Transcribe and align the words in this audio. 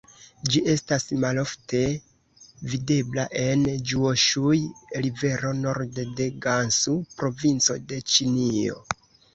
Ĝi 0.53 0.61
estas 0.71 1.03
malofte 1.23 1.81
videbla 2.71 3.27
en 3.43 3.67
Ĵŭoŝuj-rivero 3.93 5.55
norde 5.63 6.09
de 6.23 6.31
Gansu-provinco 6.49 7.83
de 7.93 8.05
Ĉinio. 8.15 8.87